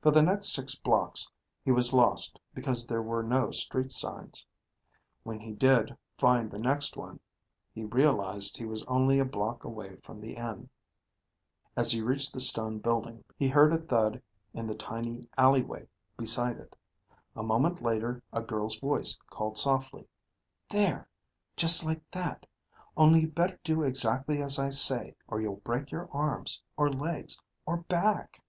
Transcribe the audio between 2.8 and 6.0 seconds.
there were no street signs. When he did